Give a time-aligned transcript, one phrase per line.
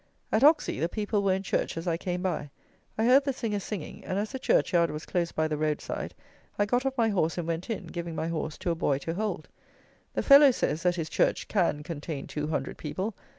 [0.31, 2.49] At Ocksey the people were in church as I came by.
[2.97, 5.79] I heard the singers singing; and, as the church yard was close by the road
[5.79, 6.15] side,
[6.57, 9.13] I got off my horse and went in, giving my horse to a boy to
[9.13, 9.47] hold.
[10.15, 13.13] The fellow says that his church "can contain two hundred people."